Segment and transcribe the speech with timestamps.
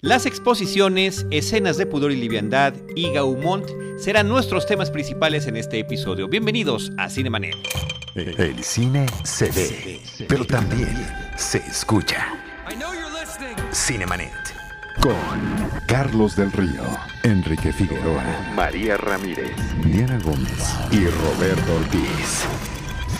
[0.00, 3.66] Las exposiciones, escenas de pudor y liviandad y Gaumont
[3.98, 6.28] serán nuestros temas principales en este episodio.
[6.28, 7.56] Bienvenidos a Cinemanet.
[8.14, 10.96] El cine se ve, pero también
[11.36, 12.28] se escucha.
[13.72, 14.30] Cinemanet.
[15.00, 15.16] Con
[15.88, 16.84] Carlos del Río,
[17.24, 18.22] Enrique Figueroa,
[18.54, 19.50] María Ramírez,
[19.84, 22.44] Diana Gómez y Roberto Ortiz.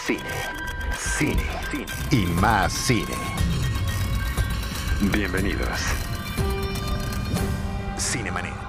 [0.06, 0.22] Cine,
[0.96, 1.42] cine,
[1.72, 3.16] cine y más cine.
[5.12, 6.07] Bienvenidos.
[7.98, 8.67] Cinemanet.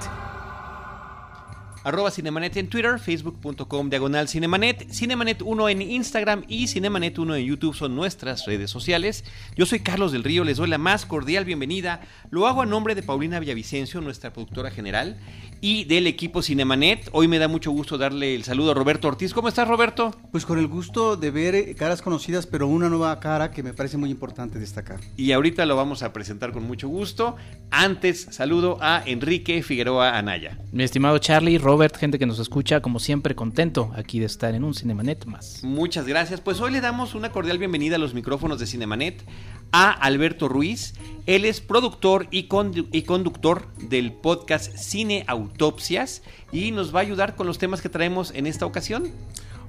[1.84, 7.46] Arroba Cinemanet en Twitter, facebook.com diagonal Cinemanet, Cinemanet 1 en Instagram y Cinemanet 1 en
[7.46, 9.24] YouTube son nuestras redes sociales.
[9.55, 12.02] Yo soy Carlos del Río, les doy la más cordial bienvenida.
[12.32, 15.18] Lo hago a nombre de Paulina Villavicencio, nuestra productora general,
[15.62, 17.10] y del equipo Cinemanet.
[17.12, 19.34] Hoy me da mucho gusto darle el saludo a Roberto Ortiz.
[19.34, 20.14] ¿Cómo estás, Roberto?
[20.32, 23.74] Pues con el gusto de ver eh, caras conocidas, pero una nueva cara que me
[23.74, 25.00] parece muy importante destacar.
[25.18, 27.36] Y ahorita lo vamos a presentar con mucho gusto.
[27.72, 30.58] Antes, saludo a Enrique Figueroa Anaya.
[30.72, 34.63] Mi estimado Charlie, Robert, gente que nos escucha, como siempre, contento aquí de estar en
[34.63, 35.63] un Cinemanet más.
[35.63, 36.41] Muchas gracias.
[36.41, 39.24] Pues hoy le damos una cordial bienvenida a los micrófonos de Cinemanet
[39.71, 40.96] a Alberto Ruiz.
[41.27, 47.04] Él es productor y, condu y conductor del podcast Cine Autopsias y nos va a
[47.04, 49.12] ayudar con los temas que traemos en esta ocasión.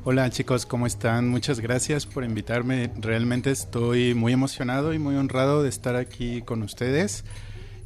[0.03, 1.29] Hola chicos, ¿cómo están?
[1.29, 2.91] Muchas gracias por invitarme.
[2.99, 7.25] Realmente estoy muy emocionado y muy honrado de estar aquí con ustedes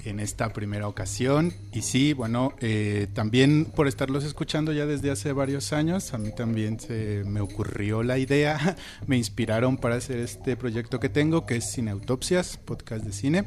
[0.04, 1.52] en esta primera ocasión.
[1.72, 6.30] Y sí, bueno, eh, también por estarlos escuchando ya desde hace varios años, a mí
[6.34, 11.56] también se me ocurrió la idea, me inspiraron para hacer este proyecto que tengo, que
[11.56, 13.44] es Cine Autopsias, podcast de cine.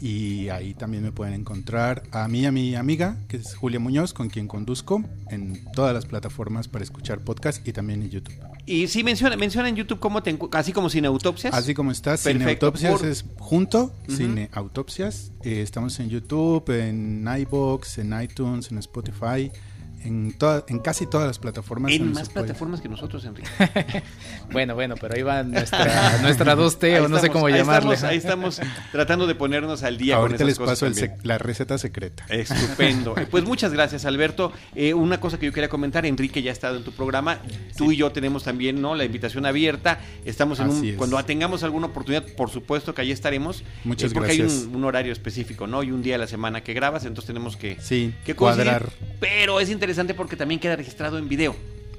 [0.00, 3.80] Y ahí también me pueden encontrar a mí y a mi amiga, que es Julia
[3.80, 8.34] Muñoz, con quien conduzco en todas las plataformas para escuchar podcast y también en YouTube.
[8.66, 11.54] Y sí, menciona, menciona en YouTube cómo te, así como Cine Autopsias.
[11.54, 15.32] Así como está, Cine Perfecto, Autopsias por- es junto, Cine Autopsias.
[15.42, 19.50] Eh, estamos en YouTube, en iBox, en iTunes, en Spotify,
[20.06, 21.92] en, toda- en casi todas las plataformas.
[21.92, 23.48] en más plataformas que nosotros, Enrique.
[24.52, 27.94] Bueno, bueno, pero ahí va nuestra, nuestra 2T Ahí o no sé cómo ahí llamarle.
[27.94, 28.60] Estamos, ahí estamos
[28.92, 32.24] tratando de ponernos al día Ahorita con les esas cosas paso el la receta secreta.
[32.28, 33.14] Estupendo.
[33.16, 34.52] Eh, Pues muchas gracias, Alberto.
[34.74, 37.38] Eh, una cosa que yo quería comentar, Enrique ya ha estado en tu programa.
[37.76, 38.94] Tú y yo tenemos también ¿no?
[38.94, 39.98] la invitación abierta.
[40.24, 40.84] Estamos en un.
[40.84, 40.96] Es.
[40.96, 43.64] Cuando tengamos alguna oportunidad, por supuesto que ahí estaremos.
[43.84, 44.64] Muchas Eh, porque hay gracias.
[44.64, 45.82] un, un horario específico, ¿no?
[45.82, 48.90] Y un día a la semana que grabas, entonces tenemos que, Sí, que cuadrar.
[49.18, 51.54] Pero es interesante porque también queda registrado en video.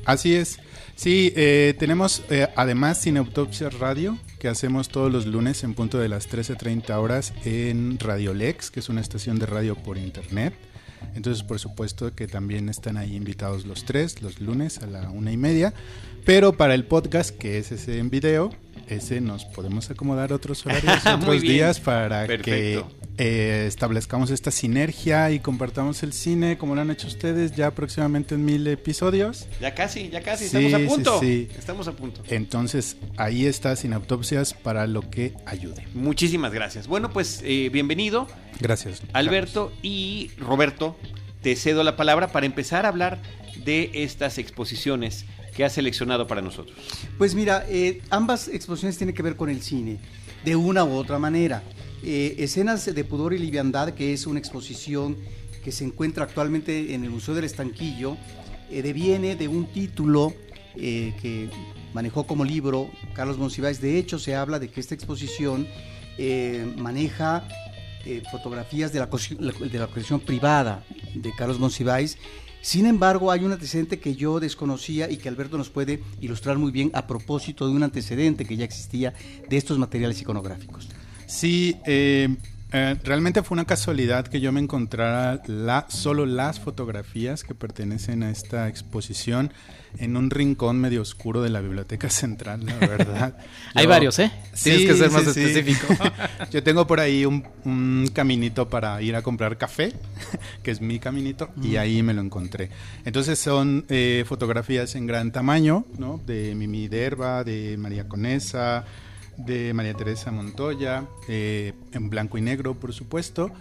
[0.06, 0.59] Así es.
[0.96, 6.00] Sí, eh, tenemos eh, además Cine Autopsias Radio, que hacemos todos los lunes en punto
[6.00, 10.53] de las 13.30 horas en Radio Lex, que es una estación de radio por internet.
[11.13, 15.31] Entonces, por supuesto que también están ahí invitados los tres, los lunes a la una
[15.31, 15.74] y media.
[16.25, 18.52] Pero para el podcast, que es ese en video,
[18.88, 22.44] ese nos podemos acomodar otros horarios, otros días para Perfecto.
[22.90, 27.72] que eh, establezcamos esta sinergia y compartamos el cine como lo han hecho ustedes ya
[27.72, 29.47] próximamente en mil episodios.
[29.59, 31.19] Ya casi, ya casi, Sí, estamos a punto.
[31.19, 31.47] sí.
[31.57, 32.22] Estamos a punto.
[32.29, 35.88] Entonces, ahí está Sin Autopsias para lo que ayude.
[35.94, 36.88] Muchísimas gracias.
[36.88, 38.27] Bueno, pues eh, bienvenido.
[38.59, 39.01] Gracias.
[39.13, 40.95] Alberto y Roberto,
[41.41, 43.19] te cedo la palabra para empezar a hablar
[43.66, 45.25] de estas exposiciones
[45.56, 46.77] que has seleccionado para nosotros.
[47.17, 49.97] Pues mira, eh, ambas exposiciones tienen que ver con el cine,
[50.45, 51.63] de una u otra manera.
[52.03, 55.18] Eh, Escenas de pudor y liviandad, que es una exposición
[55.63, 58.18] que se encuentra actualmente en el Museo del Estanquillo,
[58.69, 60.34] eh, deviene de un título
[60.75, 61.50] eh, que
[61.94, 63.81] manejó como libro Carlos Monsiváis.
[63.81, 65.68] De hecho, se habla de que esta exposición
[66.78, 67.47] maneja
[68.31, 72.18] fotografías de la, de la colección privada de Carlos Monsiváis.
[72.62, 76.72] Sin embargo, hay un antecedente que yo desconocía y que Alberto nos puede ilustrar muy
[76.72, 79.13] bien a propósito de un antecedente que ya existía
[79.47, 80.90] de estos materiales iconográficos.
[81.27, 82.29] Sí, eh,
[82.73, 88.23] eh, realmente fue una casualidad que yo me encontrara la, solo las fotografías que pertenecen
[88.23, 89.53] a esta exposición
[89.99, 93.38] en un rincón medio oscuro de la Biblioteca Central, la verdad.
[93.73, 94.31] Hay varios, ¿eh?
[94.61, 95.43] Tienes que ser más sí, sí.
[95.43, 95.93] específico.
[96.51, 99.94] Yo tengo por ahí un, un caminito para ir a comprar café,
[100.62, 102.69] que es mi caminito, y ahí me lo encontré.
[103.06, 106.21] Entonces son eh, fotografías en gran tamaño, ¿no?
[106.25, 108.83] De Mimi Derba, de María Conesa,
[109.38, 113.51] de María Teresa Montoya, eh, en blanco y negro, por supuesto.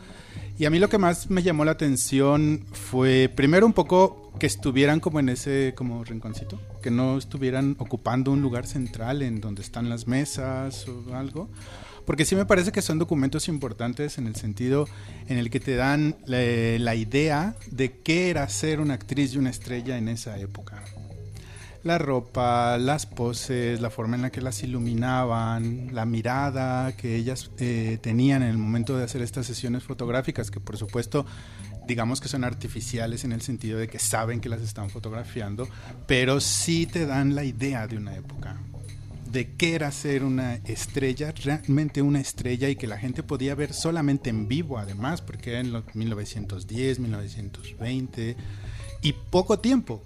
[0.58, 4.46] Y a mí lo que más me llamó la atención fue, primero un poco que
[4.46, 9.62] estuvieran como en ese como rinconcito, que no estuvieran ocupando un lugar central en donde
[9.62, 11.48] están las mesas o algo.
[12.06, 14.88] Porque sí me parece que son documentos importantes en el sentido
[15.26, 16.38] en el que te dan la,
[16.78, 20.84] la idea de qué era ser una actriz y una estrella en esa época.
[21.86, 27.50] La ropa, las poses, la forma en la que las iluminaban, la mirada que ellas
[27.58, 31.24] eh, tenían en el momento de hacer estas sesiones fotográficas, que por supuesto
[31.86, 35.68] digamos que son artificiales en el sentido de que saben que las están fotografiando,
[36.06, 38.58] pero sí te dan la idea de una época
[39.30, 43.72] de qué era ser una estrella, realmente una estrella y que la gente podía ver
[43.72, 48.36] solamente en vivo además, porque era en los 1910, 1920
[49.02, 50.02] y poco tiempo,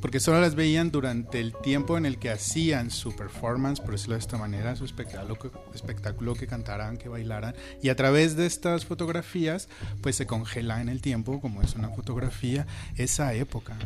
[0.00, 4.14] porque solo las veían durante el tiempo en el que hacían su performance, por decirlo
[4.14, 5.38] de esta manera, su espectáculo,
[5.74, 9.68] espectáculo que cantaran, que bailaran, y a través de estas fotografías,
[10.00, 13.76] pues se congela en el tiempo, como es una fotografía, esa época.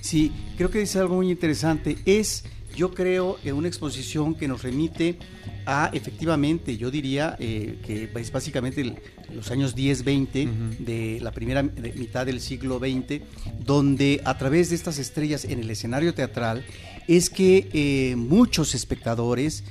[0.00, 2.44] Sí, creo que es algo muy interesante, es
[2.74, 5.18] yo creo en una exposición que nos remite
[5.66, 8.96] a, efectivamente, yo diría eh, que es básicamente
[9.34, 10.48] los años 10, 20
[10.78, 13.22] de la primera mitad del siglo XX,
[13.64, 16.64] donde a través de estas estrellas en el escenario teatral
[17.08, 19.64] es que eh, muchos espectadores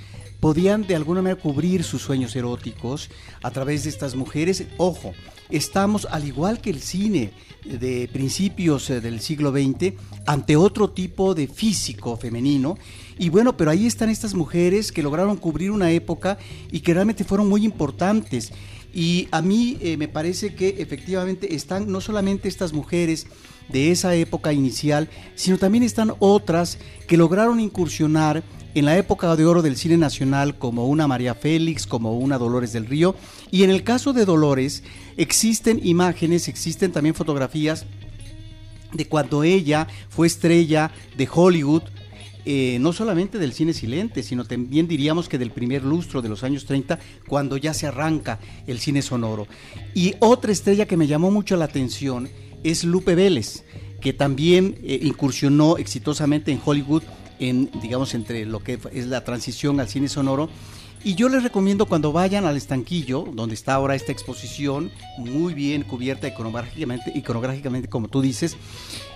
[0.46, 3.10] podían de alguna manera cubrir sus sueños eróticos
[3.42, 4.64] a través de estas mujeres.
[4.78, 5.14] Ojo,
[5.50, 7.32] estamos, al igual que el cine
[7.64, 9.94] de principios eh, del siglo XX,
[10.28, 12.78] ante otro tipo de físico femenino.
[13.18, 16.38] Y bueno, pero ahí están estas mujeres que lograron cubrir una época
[16.72, 18.54] y que realmente fueron muy importantes.
[18.94, 23.26] Y a mí eh, me parece que efectivamente están no solamente estas mujeres
[23.70, 26.78] de esa época inicial, sino también están otras
[27.08, 28.44] que lograron incursionar
[28.76, 32.74] en la época de oro del cine nacional como una María Félix, como una Dolores
[32.74, 33.16] del Río.
[33.50, 34.84] Y en el caso de Dolores
[35.16, 37.86] existen imágenes, existen también fotografías
[38.92, 41.84] de cuando ella fue estrella de Hollywood,
[42.44, 46.44] eh, no solamente del cine silente, sino también diríamos que del primer lustro de los
[46.44, 49.48] años 30, cuando ya se arranca el cine sonoro.
[49.94, 52.30] Y otra estrella que me llamó mucho la atención
[52.66, 53.64] es Lupe Vélez,
[54.02, 57.04] que también eh, incursionó exitosamente en Hollywood
[57.40, 60.50] en, digamos, entre lo que es la transición al cine sonoro.
[61.04, 65.84] Y yo les recomiendo cuando vayan al estanquillo, donde está ahora esta exposición, muy bien
[65.84, 68.58] cubierta iconográficamente, iconográficamente como tú dices,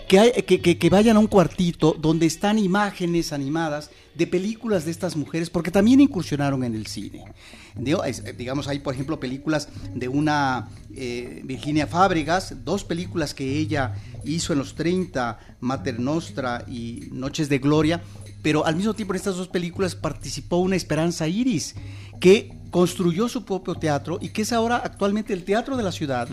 [0.10, 5.70] que, vayan a un cuartito donde están imágenes animadas de películas de estas mujeres, porque
[5.70, 7.26] también incursionaron en el cine.
[7.76, 13.96] Digamos, hay por ejemplo películas de una eh, Virginia Fábregas, dos películas que ella
[14.26, 18.02] hizo en los 30, Mater Nostra y Noches de Gloria,
[18.42, 21.76] pero al mismo tiempo en estas dos películas participó una Esperanza Iris,
[22.20, 26.28] que construyó su propio teatro y que es ahora actualmente el teatro de la ciudad.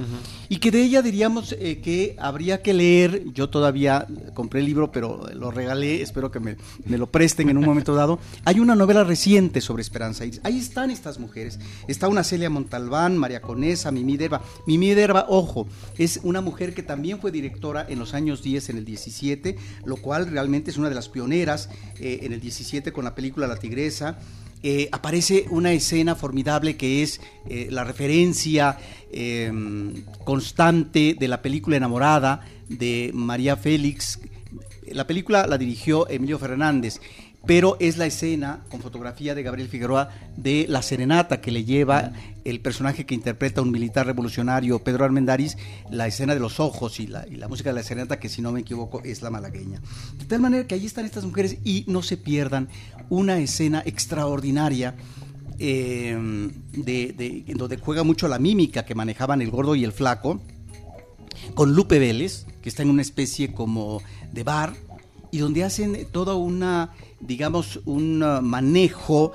[0.48, 4.92] Y que de ella diríamos eh, que habría que leer, yo todavía compré el libro
[4.92, 6.56] pero lo regalé, espero que me,
[6.86, 10.24] lo presten en un momento dado, hay una novela reciente sobre Esperanza.
[10.24, 15.26] Iris, ahí están estas mujeres, está una Celia Montalbán, María Conesa, Mimi Derba, Mimi Derba,
[15.28, 15.66] ojo,
[15.96, 19.96] es una mujer que también fue directora en los años 10, en el 17, lo
[19.96, 21.68] cual realmente es una de las pioneras
[21.98, 24.18] eh, en el 17 con la película La Tigresa,
[24.68, 28.76] eh, aparece una escena formidable que es eh, la referencia
[29.12, 34.18] em, constante de la película Enamorada de María Félix.
[34.90, 37.00] La película la dirigió Emilio Fernández
[37.46, 42.10] pero es la escena con fotografía de Gabriel Figueroa de la serenata que le lleva
[42.50, 45.56] el personaje que interpreta un militar revolucionario, Pedro Armendáriz,
[45.90, 48.60] la escena de los ojos y la, música de la serenata, que si no me
[48.60, 49.80] equivoco es la malagueña.
[50.18, 52.68] De tal manera que ahí están estas mujeres y no se pierdan
[53.10, 54.94] una escena extraordinaria.
[55.58, 60.38] Eh, de, donde juega mucho la mímica que manejaban el gordo y el flaco,
[61.54, 64.74] con Lupe Vélez, que está en una especie como de bar,
[65.30, 69.32] y donde hacen toda una digamos, un uh, manejo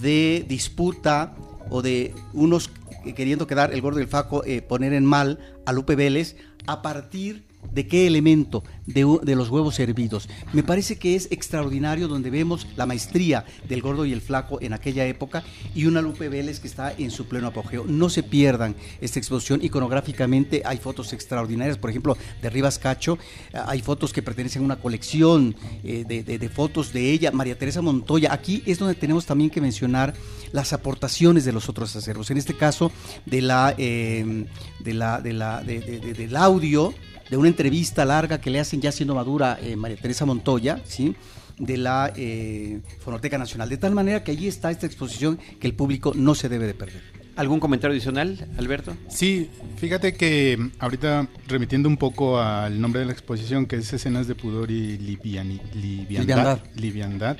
[0.00, 1.34] de disputa
[1.70, 2.70] o de unos
[3.12, 6.80] queriendo quedar el gordo y el faco, eh, poner en mal a Lupe Vélez a
[6.80, 8.62] partir ¿De qué elemento?
[8.86, 10.28] De, los huevos hervidos.
[10.52, 14.72] Me parece que es extraordinario donde vemos la maestría del gordo y el flaco en
[14.72, 15.42] aquella época
[15.74, 17.84] y una Lupe Vélez que está en su pleno apogeo.
[17.86, 19.64] No se pierdan esta exposición.
[19.64, 23.18] Iconográficamente hay fotos extraordinarias, por ejemplo, de Rivas Cacho.
[23.52, 27.32] Hay fotos que pertenecen a una colección eh, de, fotos de ella.
[27.32, 28.32] María Teresa Montoya.
[28.32, 30.14] Aquí es donde tenemos también que mencionar
[30.52, 32.30] las aportaciones de los otros acervos.
[32.30, 32.92] En este caso,
[33.26, 34.46] de la, eh,
[34.80, 36.94] de la, de la, del audio
[37.30, 41.14] de una entrevista larga que le hacen ya siendo madura eh, María Teresa Montoya, ¿sí?
[41.58, 43.68] de la eh, Fonoteca Nacional.
[43.68, 46.74] De tal manera que allí está esta exposición que el público no se debe de
[46.74, 47.02] perder.
[47.36, 48.96] ¿Algún comentario adicional, Alberto?
[49.08, 54.28] Sí, fíjate que ahorita remitiendo un poco al nombre de la exposición, que es Escenas
[54.28, 57.36] de Pudor y liviandad, liviandad,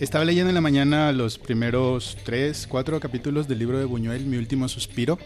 [0.00, 4.38] estaba leyendo en la mañana los primeros tres, cuatro capítulos del libro de Buñuel, Mi
[4.38, 5.20] Último Suspiro,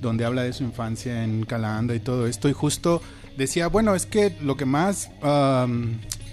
[0.00, 3.00] donde habla de su infancia en Calanda y todo esto, y justo
[3.36, 5.10] decía, bueno, es que lo que más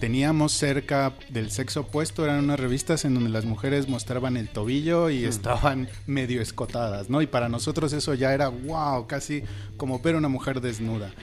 [0.03, 5.09] teníamos cerca del sexo opuesto eran unas revistas en donde las mujeres mostraban el tobillo
[5.09, 7.21] y estaban medio escotadas, ¿no?
[7.21, 9.43] Y para nosotros eso ya era, wow, casi
[9.77, 11.13] como ver una mujer desnuda.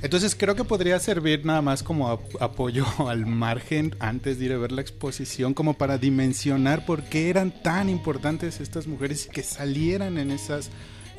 [0.00, 4.56] Entonces creo que podría servir nada más como apoyo al margen antes de ir a
[4.56, 9.42] ver la exposición, como para dimensionar por qué eran tan importantes estas mujeres y que
[9.42, 10.70] salieran en esas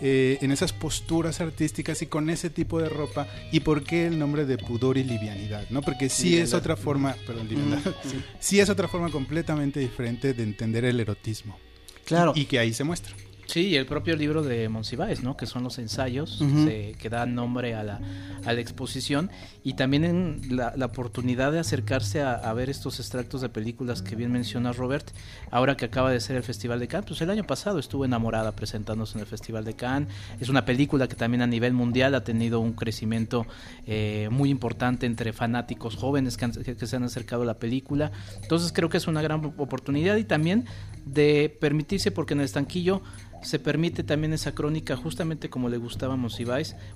[0.01, 4.17] eh, en esas posturas artísticas y con ese tipo de ropa y por qué el
[4.17, 5.81] nombre de pudor y livianidad, ¿no?
[5.81, 7.95] Porque sí es otra forma, perdón, livianidad,
[8.39, 8.59] sí.
[8.59, 11.59] es otra forma completamente diferente de entender el erotismo.
[12.05, 12.33] Claro.
[12.35, 13.13] Y, que ahí se muestra.
[13.51, 15.35] Sí, y el propio libro de Monsiváis, ¿no?
[15.35, 16.41] Que son los ensayos
[16.97, 17.99] que dan nombre a la,
[18.45, 19.29] a la exposición.
[19.61, 24.31] Y también en la, oportunidad de acercarse a, ver estos extractos de películas que bien
[24.31, 25.11] menciona Robert,
[25.51, 28.53] ahora que acaba de ser el Festival de Cannes, pues el año pasado estuvo enamorada
[28.53, 32.23] presentándose en el Festival de Cannes, es una película que también a nivel mundial ha
[32.23, 33.45] tenido un crecimiento
[33.85, 38.71] eh, muy importante entre fanáticos jóvenes que, que se han acercado a la película, entonces
[38.73, 40.65] creo que es una gran oportunidad y también
[41.05, 43.01] de permitirse, porque en el estanquillo
[43.41, 46.17] se permite también esa crónica, justamente como le gustaba a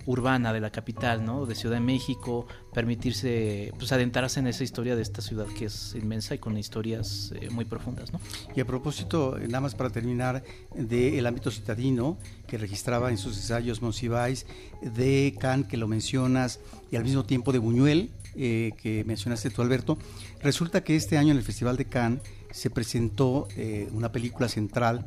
[0.06, 1.46] urbana de la capital, ¿no?
[1.46, 5.96] De Ciudad de México, permitirse, pues adentrarse en esa historia de esta ciudad que es
[5.96, 8.20] inmensa y con historias eh, muy profundas, ¿no?
[8.56, 10.44] Y a propósito, nada más para terminar,
[10.76, 14.46] del ámbito citadino que registraba en sus ensayos Monsiváis,
[14.82, 16.60] de Can, que lo mencionas,
[16.92, 19.98] y al mismo tiempo de Buñuel, eh, que mencionaste tú, Alberto,
[20.42, 25.06] resulta que este año en el Festival de Cannes se presentó eh, una película central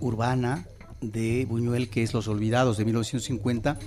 [0.00, 0.66] urbana
[1.00, 3.78] de Buñuel que es Los Olvidados de 1950,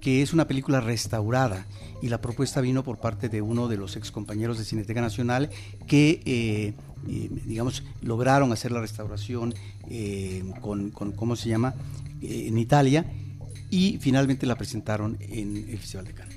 [0.00, 1.66] que es una película restaurada
[2.02, 5.50] y la propuesta vino por parte de uno de los ex compañeros de Cineteca Nacional
[5.86, 6.74] que, eh,
[7.06, 9.54] digamos, lograron hacer la restauración
[10.60, 11.74] con, con, ¿cómo se llama?,
[12.20, 13.04] en Italia
[13.70, 16.27] y finalmente la presentaron en el Festival de Cannes.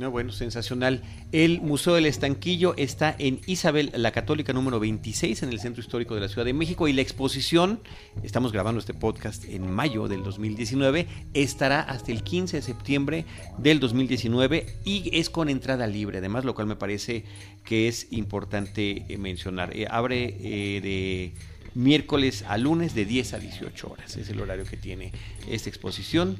[0.00, 1.02] No, bueno, sensacional.
[1.30, 6.14] El Museo del Estanquillo está en Isabel la Católica número 26 en el Centro Histórico
[6.14, 7.80] de la Ciudad de México y la exposición,
[8.22, 13.26] estamos grabando este podcast en mayo del 2019, estará hasta el 15 de septiembre
[13.58, 17.24] del 2019 y es con entrada libre, además, lo cual me parece
[17.62, 19.76] que es importante eh, mencionar.
[19.76, 21.34] Eh, abre eh, de
[21.74, 24.16] miércoles a lunes de 10 a 18 horas.
[24.16, 25.12] Es el horario que tiene
[25.46, 26.38] esta exposición.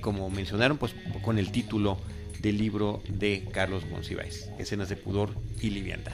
[0.00, 1.98] como mencionaron, pues con el título
[2.44, 5.30] del libro de Carlos Monsiváis, Escenas de Pudor
[5.62, 6.12] y Liviandad.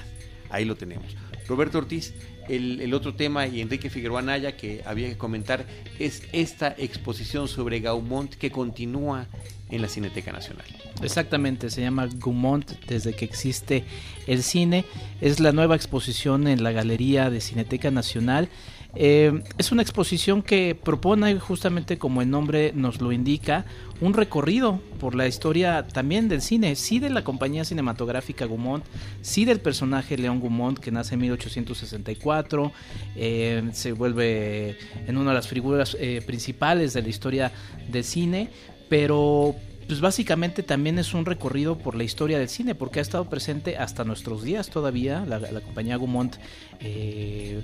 [0.48, 1.16] Ahí lo tenemos.
[1.48, 2.14] Roberto Ortiz,
[2.48, 5.66] el, otro tema y Enrique Figueroa Naya que había que comentar
[5.98, 9.26] es esta exposición sobre Gaumont que continúa
[9.70, 10.66] en la Cineteca Nacional.
[11.02, 13.84] Exactamente, se llama Gaumont desde que existe
[14.28, 14.84] el cine.
[15.20, 18.48] Es la nueva exposición en la Galería de Cineteca Nacional
[18.94, 23.64] eh, es una exposición que propone justamente como el nombre nos lo indica,
[24.00, 28.84] un recorrido por la historia también del cine, sí de la compañía cinematográfica Gaumont,
[29.20, 32.72] sí del personaje León Gaumont que nace en 1864,
[33.16, 37.52] eh, se vuelve en una de las figuras eh, principales de la historia
[37.88, 38.48] del cine,
[38.88, 39.54] pero
[39.86, 43.76] pues básicamente también es un recorrido por la historia del cine, porque ha estado presente
[43.76, 46.36] hasta nuestros días todavía, la, compañía Gaumont.
[46.78, 47.60] Eh,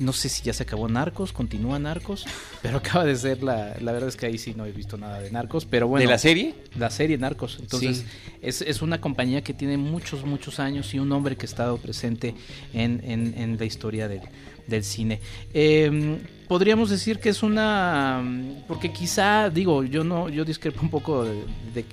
[0.00, 2.26] no sé si ya se acabó Narcos, continúa Narcos,
[2.62, 3.76] pero acaba de ser la.
[3.80, 6.04] La verdad es que ahí sí no he visto nada de Narcos, pero bueno.
[6.04, 6.54] ¿De la serie?
[6.76, 7.58] La serie Narcos.
[7.60, 8.04] Entonces,
[8.40, 11.76] es, es, una compañía que tiene muchos, muchos años y un hombre que ha estado
[11.76, 12.34] presente
[12.72, 14.22] en, en, la historia del,
[14.66, 15.20] del cine.
[15.52, 18.22] Em, podríamos decir que es una.
[18.66, 21.84] Porque quizá, digo, yo no, yo discrepo un poco de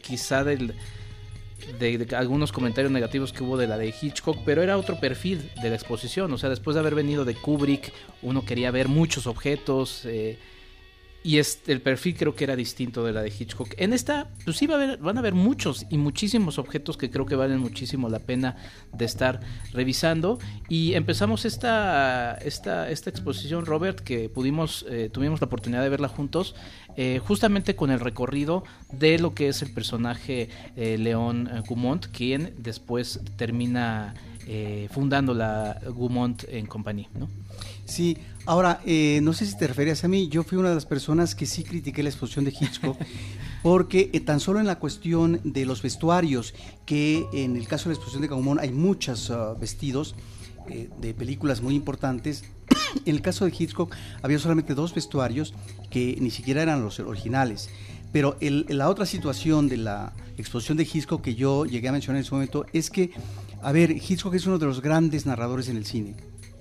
[0.00, 0.74] quizá del
[1.78, 5.70] de, algunos comentarios negativos que hubo de la de Hitchcock, pero era otro perfil de
[5.70, 6.32] la exposición.
[6.32, 10.04] O sea, después de haber venido de Kubrick, uno quería ver muchos objetos.
[10.04, 10.38] Eh,
[11.22, 13.74] y este, el perfil creo que era distinto de la de Hitchcock.
[13.76, 17.10] En esta, pues sí va a haber, van a haber muchos y muchísimos objetos que
[17.10, 18.56] creo que valen muchísimo la pena
[18.94, 19.40] de estar
[19.72, 20.38] revisando.
[20.68, 26.08] Y empezamos esta, esta, esta exposición, Robert, que pudimos, eh, tuvimos la oportunidad de verla
[26.08, 26.54] juntos,
[26.96, 32.54] eh, justamente con el recorrido de lo que es el personaje eh, León Gumont, quien
[32.58, 34.14] después termina
[34.90, 37.28] fundando la Gumont en compañía, ¿no?
[37.90, 38.16] Sí,
[38.46, 41.34] ahora, eh, no sé si te referías a mí, yo fui una de las personas
[41.34, 42.96] que sí critiqué la exposición de Hitchcock,
[43.64, 46.54] porque eh, tan solo en la cuestión de los vestuarios,
[46.86, 50.14] que en el caso de la exposición de Gaumont hay muchos ah, vestidos
[50.68, 52.44] eh, de películas muy importantes,
[53.04, 53.92] en el caso de Hitchcock
[54.22, 55.52] había solamente dos vestuarios
[55.90, 57.70] que ni siquiera eran los originales.
[58.12, 62.24] Pero la otra situación de la exposición de Hitchcock que yo llegué a mencionar en
[62.24, 63.10] ese momento es que,
[63.62, 66.14] a ver, Hitchcock es uno de los grandes narradores en el cine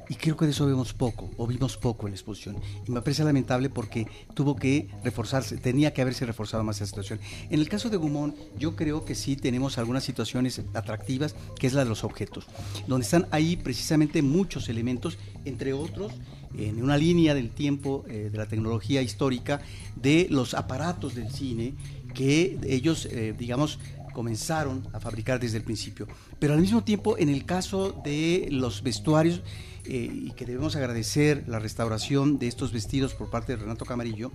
[0.09, 2.57] Y creo que de eso vemos poco, o vimos poco en la exposición.
[2.87, 7.19] Y me parece lamentable porque tuvo que reforzarse, tenía que haberse reforzado más esa situación.
[7.51, 11.73] En el caso de Gumón, yo creo que sí tenemos algunas situaciones atractivas, que es
[11.73, 12.47] la de los objetos,
[12.87, 16.11] donde están ahí precisamente muchos elementos, entre otros,
[16.57, 19.61] en una línea del tiempo eh, de la tecnología histórica,
[19.95, 21.75] de los aparatos del cine
[22.15, 23.77] que ellos, eh, digamos,
[24.13, 26.07] comenzaron a fabricar desde el principio.
[26.39, 29.41] Pero al mismo tiempo, en el caso de los vestuarios,
[29.86, 34.31] eh, y que debemos agradecer la restauración de estos vestidos por parte de Renato Camarillo,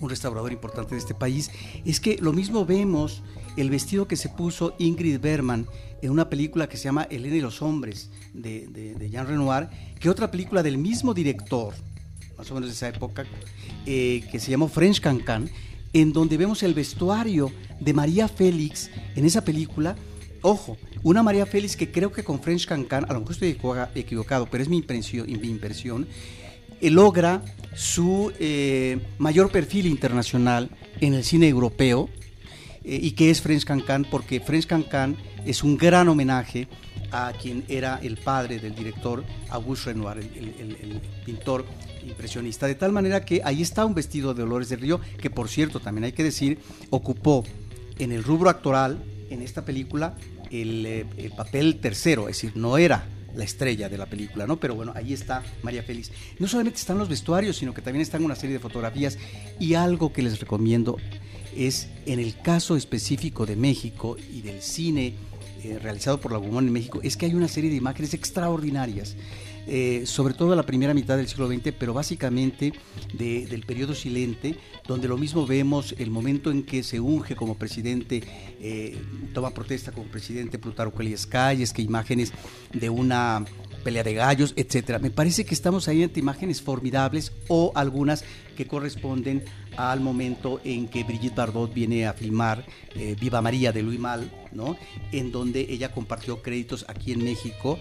[0.00, 1.50] un restaurador importante de este país,
[1.84, 3.22] es que lo mismo vemos
[3.56, 5.66] el vestido que se puso Ingrid Berman
[6.02, 10.30] en una película que se llama Elena y los hombres de, Jean Renoir, que otra
[10.30, 11.74] película del mismo director,
[12.36, 13.26] más o menos de esa época,
[13.86, 15.50] eh, que se llamó French Cancan,
[15.92, 19.96] en donde vemos el vestuario de María Félix en esa película.
[20.42, 23.58] Ojo, una María Félix que creo que con French Cancan, a lo mejor estoy
[23.94, 26.06] equivocado, pero es mi impresión, mi impresión
[26.80, 27.42] eh, logra
[27.74, 32.08] su eh, mayor perfil internacional en el cine europeo
[32.84, 36.68] eh, y que es French Cancan porque French Cancan es un gran homenaje
[37.10, 41.64] a quien era el padre del director Auguste Renoir, el pintor
[42.06, 45.48] impresionista, de tal manera que ahí está un vestido de Dolores del Río, que por
[45.48, 46.58] cierto, también hay que decir,
[46.90, 47.44] ocupó
[47.98, 50.16] en el rubro actoral, en esta película,
[50.50, 54.58] el, eh, papel tercero, es decir, no era la estrella de la película, ¿no?
[54.58, 56.10] Pero bueno, ahí está María Félix.
[56.38, 59.18] No solamente están los vestuarios, sino que también están una serie de fotografías
[59.60, 60.96] y algo que les recomiendo
[61.56, 65.14] es en el caso específico de México y del cine
[65.64, 69.16] eh, realizado por la Gumón en México, es que hay una serie de imágenes extraordinarias.
[69.70, 72.72] Eh, sobre todo la primera mitad del siglo XX, pero básicamente
[73.12, 74.56] del periodo silente,
[74.86, 78.22] donde lo mismo vemos el momento en que se unge como presidente,
[78.60, 78.96] eh,
[79.34, 82.32] toma protesta como presidente Plutarco Elias Calles, que imágenes
[82.72, 83.44] de una
[83.84, 84.98] pelea de gallos, etcétera.
[84.98, 88.24] Me parece que estamos ahí ante imágenes formidables o algunas
[88.56, 89.44] que corresponden
[89.76, 94.30] al momento en que Brigitte Bardot viene a filmar eh, Viva María de Luis Mal,
[94.52, 94.76] ¿no?
[95.12, 97.78] En donde ella compartió créditos aquí en México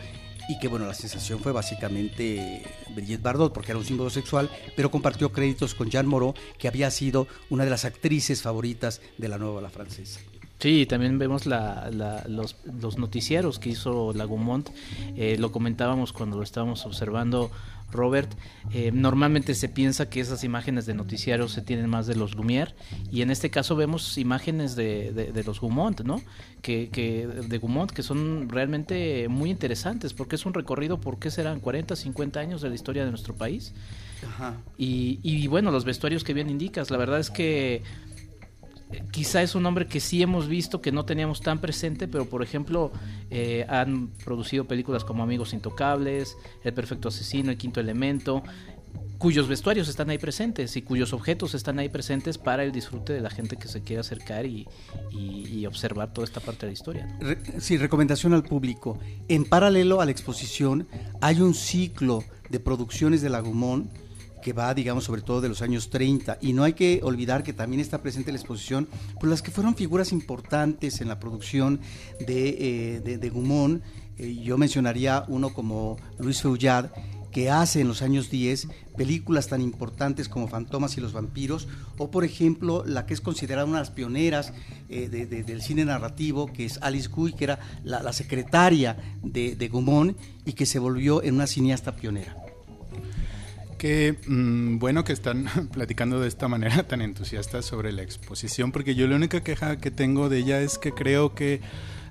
[0.47, 2.63] y que bueno, la sensación fue básicamente
[2.95, 6.89] Brigitte Bardot porque era un símbolo sexual, pero compartió créditos con Jean Moreau, que había
[6.91, 10.19] sido una de las actrices favoritas de la nueva la francesa.
[10.59, 14.69] Sí, también vemos los, los, noticieros que hizo Lagumont,
[15.15, 17.51] eh, lo comentábamos cuando lo estábamos observando
[17.91, 18.29] Robert,
[18.73, 22.73] eh, normalmente se piensa que esas imágenes de noticiarios se tienen más de los Lumière
[23.11, 26.21] y en este caso vemos imágenes de, los Gumont, ¿no?
[26.61, 26.89] Que,
[27.47, 31.95] de Gumont que son realmente muy interesantes porque es un recorrido por qué serán 40,
[31.95, 33.73] 50 años de la historia de nuestro país.
[34.77, 37.83] Y, y bueno, los vestuarios que bien indicas, la verdad es que
[39.11, 42.43] quizá es un nombre que sí hemos visto, que no teníamos tan presente, pero por
[42.43, 42.91] ejemplo
[43.29, 48.43] eh, han producido películas como Amigos Intocables, El Perfecto Asesino, El Quinto Elemento,
[49.17, 53.21] cuyos vestuarios están ahí presentes y cuyos objetos están ahí presentes para el disfrute de
[53.21, 54.67] la gente que se quiere acercar y,
[55.67, 57.19] observar toda esta parte de la historia.
[57.59, 58.97] Sí, recomendación al público.
[59.27, 60.87] En paralelo a la exposición
[61.19, 63.89] hay un ciclo de producciones de Lagumón
[64.41, 66.37] que va, digamos, sobre todo de los años 30.
[66.41, 68.87] Y no hay que olvidar que también está presente en la exposición
[69.19, 71.79] pues, las que fueron figuras importantes en la producción
[72.25, 73.81] de, eh, de, Gumón.
[74.17, 76.91] Eh, yo mencionaría uno como Luis Feuillad,
[77.31, 82.09] que hace en los años 10 películas tan importantes como Fantomas y los vampiros, o
[82.09, 84.53] por ejemplo la que es considerada una de las pioneras
[84.89, 89.67] eh, del cine narrativo, que es Alice Guy, que era la, la secretaria de, de
[89.67, 92.46] Gumón y que se volvió en una cineasta pionera.
[93.77, 98.95] Qué mm, bueno que están platicando de esta manera tan entusiasta sobre la exposición, porque
[98.95, 101.61] yo la única queja que tengo de ella es que creo que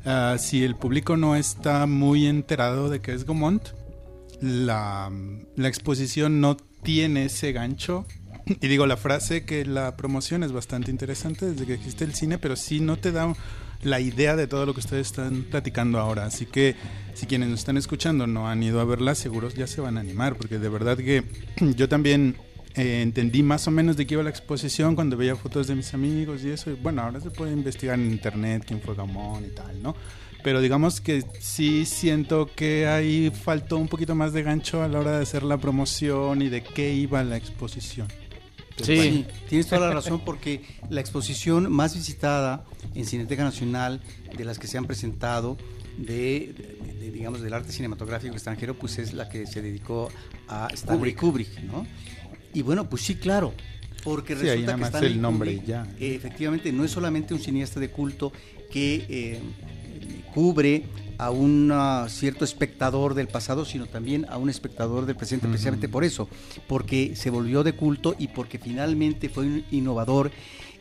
[0.05, 3.63] ah, si el público no está muy enterado de qué es Gomont,
[4.41, 5.11] la,
[5.57, 8.07] la exposición no tiene ese gancho
[8.47, 12.39] y digo, la frase que la promoción es bastante interesante desde que existe el cine,
[12.39, 13.35] pero sí no te da
[13.83, 16.27] la idea de todo lo que ustedes están platicando ahora.
[16.27, 16.77] Así que
[17.17, 20.01] si quienes nos están escuchando no han ido a verla, seguros ya se van a
[20.01, 21.25] animar, porque de verdad que
[21.75, 22.37] yo también
[22.75, 25.95] eh, entendí más o menos de qué iba la exposición cuando veía fotos de mis
[25.95, 26.77] amigos y eso.
[26.83, 29.97] bueno, ahora se puede investigar en internet quién fue Gamón y tal, ¿no?
[30.45, 35.01] Pero digamos que sí siento que ahí faltó un poquito más de gancho a la
[35.01, 38.09] hora de hacer la promoción y de qué iba la exposición.
[38.77, 39.25] Sí.
[39.49, 44.03] tienes toda la razón porque la exposición más visitada en Cineteca Nacional
[44.37, 45.57] de las que se han presentado
[45.97, 46.55] de,
[47.13, 50.11] digamos del arte cinematográfico extranjero pues es la que se dedicó
[50.49, 51.87] a Stanley Kubrick, ¿no?
[52.53, 53.53] Y bueno, pues sí, claro,
[54.05, 55.87] porque resulta que Stanley el nombre ya.
[55.99, 58.33] efectivamente no es solamente un cineasta de culto
[58.71, 59.41] que eh,
[60.35, 60.85] cubre
[61.19, 61.73] a un
[62.09, 66.29] cierto espectador del pasado, sino también a un espectador del presente, precisamente por eso,
[66.67, 70.31] porque se volvió de culto y porque finalmente fue un innovador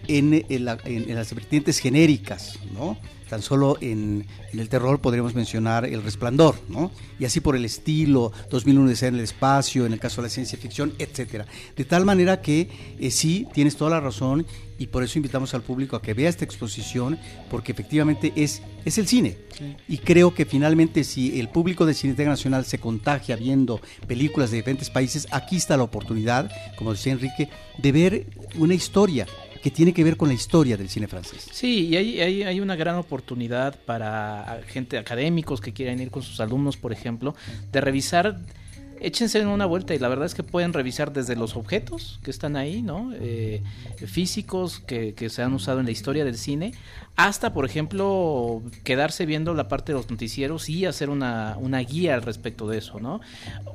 [0.07, 2.97] en, las vertientes genéricas, ¿no?
[3.29, 6.91] Tan solo en, el terror podríamos mencionar El Resplandor, ¿no?
[7.19, 10.29] Y así por el estilo, 2001 de en el espacio, en el caso de la
[10.29, 11.45] ciencia ficción, etcétera.
[11.75, 14.45] De tal manera que eh, sí, tienes toda la razón
[14.77, 17.17] y por eso invitamos al público a que vea esta exposición,
[17.49, 19.37] porque efectivamente es, es el cine.
[19.87, 24.57] Y creo que finalmente si el público de Cineteca Nacional se contagia viendo películas de
[24.57, 29.25] diferentes países, aquí está la oportunidad, como decía Enrique, de ver una historia
[29.65, 31.47] que tiene que ver con la historia del cine francés.
[31.51, 36.21] Sí, y hay, hay, hay, una gran oportunidad para gente académicos que quieran ir con
[36.21, 37.33] sus alumnos, por ejemplo,
[37.71, 38.37] de revisar
[38.99, 42.31] échense en una vuelta y la verdad es que pueden revisar desde los objetos que
[42.31, 43.11] están ahí, ¿no?
[43.13, 43.61] Eh,
[44.05, 46.73] físicos que, se han usado en la historia del cine,
[47.15, 51.55] hasta, por ejemplo, quedarse viendo la parte de los noticieros y hacer una,
[51.87, 53.21] guía al respecto de eso, ¿no?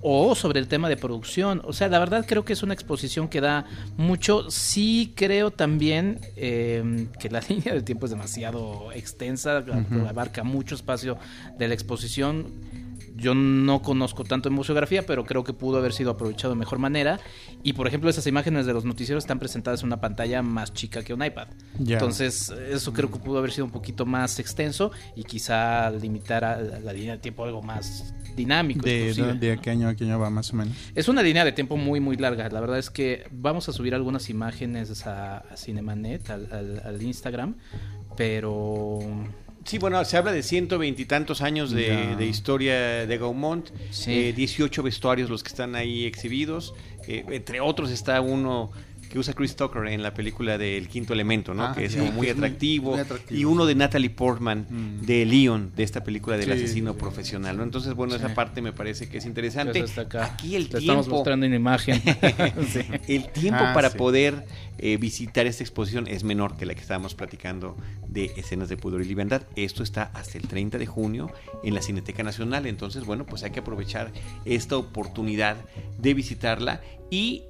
[0.02, 1.62] O sobre el tema de producción.
[1.64, 4.50] O sea, la verdad creo que es una exposición que da mucho.
[4.50, 9.64] Sí creo también eh, que la línea del tiempo es demasiado extensa,
[10.08, 11.18] abarca mucho espacio
[11.58, 16.10] de la exposición yo no conozco tanto en museografía, pero creo que pudo haber sido
[16.10, 17.20] aprovechado de mejor manera.
[17.62, 21.02] Y por ejemplo, esas imágenes de los noticieros están presentadas en una pantalla más chica
[21.02, 21.48] que un iPad.
[21.78, 26.60] Entonces, eso creo que pudo haber sido un poquito más extenso y quizá limitar a
[26.60, 28.82] la línea de tiempo algo más dinámico.
[28.84, 30.74] ¿De, de, qué año a qué año va más o menos?
[30.94, 32.48] Es una línea de tiempo muy, muy larga.
[32.48, 37.56] La verdad es que vamos a subir algunas imágenes a, Cinemanet, al Instagram,
[38.16, 39.00] pero
[39.64, 43.68] Sí, bueno, se habla de ciento veintitantos años de, historia de Gaumont,
[44.06, 46.74] 18 eh, vestuarios los que están ahí exhibidos,
[47.06, 48.70] eh, entre otros está uno
[49.10, 51.64] que usa Chris Tucker en la película del Quinto Elemento, ¿no?
[51.64, 52.96] Ah, que es muy, atractivo,
[53.28, 55.04] Y uno de Natalie Portman, mm.
[55.04, 57.64] de Leon, de esta película del asesino profesional, ¿no?
[57.64, 59.80] Entonces, bueno, esa parte me parece que es interesante.
[59.80, 60.78] Pues Aquí el tiempo...
[60.78, 62.00] Estamos mostrando en imagen.
[63.08, 64.46] el tiempo ah, para poder
[64.78, 69.02] eh, visitar esta exposición es menor que la que estábamos platicando de escenas de pudor
[69.02, 69.42] y libertad.
[69.56, 71.32] Esto está hasta el 30 de junio
[71.64, 74.12] en la Cineteca Nacional, entonces, bueno, pues hay que aprovechar
[74.44, 75.56] esta oportunidad
[75.98, 77.42] de visitarla y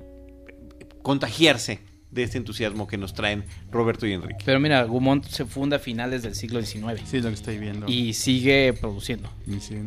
[1.02, 4.42] contagiarse de este entusiasmo que nos traen Roberto y Enrique.
[4.44, 7.00] Pero mira, Gumont se funda a finales del siglo XIX.
[7.04, 7.86] Sí, lo que estoy viendo.
[7.88, 9.30] Y sigue produciendo.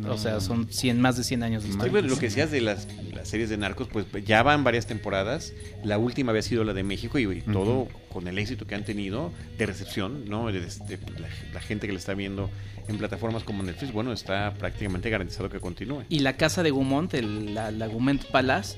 [0.08, 2.02] o sea, son 100, más de 100 años de historia.
[2.02, 2.88] lo que decías de las,
[3.24, 5.52] series de narcos, pues ya van varias temporadas.
[5.82, 9.32] La última había sido la de México y, todo con el éxito que han tenido
[9.58, 10.46] de recepción, ¿no?
[10.46, 12.50] De, la, gente que la está viendo
[12.86, 16.04] en plataformas como Netflix, bueno, está prácticamente garantizado que continúe.
[16.08, 18.76] Y la casa de Gumont, el, la, la Gumont Palace,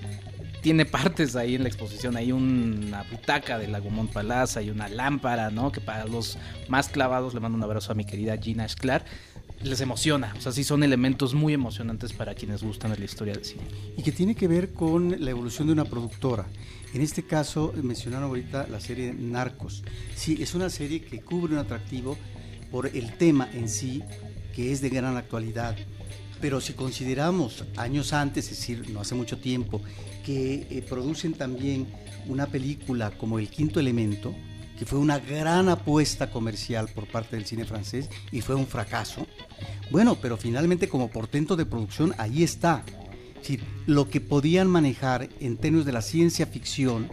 [0.67, 2.17] tiene partes ahí en la exposición.
[2.17, 5.71] Hay una butaca de Lagomont Palace, hay una lámpara, ¿no?
[5.71, 9.05] Que para los más clavados le mando un abrazo a mi querida Gina Esclar.
[9.63, 13.35] Les emociona, o sea, sí son elementos muy emocionantes para quienes gustan de la historia
[13.35, 13.63] del cine.
[13.97, 16.47] Y que tiene que ver con la evolución de una productora.
[16.93, 19.85] En este caso, mencionaron ahorita la serie Narcos.
[20.17, 22.19] Sí, es una serie que cubre un atractivo
[22.73, 24.03] por el tema en sí,
[24.53, 25.77] que es de gran actualidad.
[26.41, 29.81] Pero si consideramos años antes, es decir, no hace mucho tiempo,
[30.25, 31.87] que eh, producen también
[32.29, 34.35] una película como El Quinto Elemento,
[34.79, 39.27] que fue una gran apuesta comercial por parte del cine francés y fue un fracaso.
[39.91, 42.85] Bueno, pero finalmente como portento de producción ahí está.
[43.87, 47.09] lo que podían manejar en términos de la ciencia ficción,